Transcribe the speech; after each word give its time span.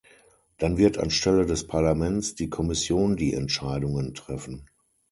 Dann 0.57 0.79
wird 0.79 0.97
anstelle 0.97 1.45
des 1.45 1.67
Parlaments 1.67 2.33
die 2.33 2.49
Kommission 2.49 3.15
die 3.17 3.35
Entscheidungen 3.35 4.15
treffen. 4.15 4.65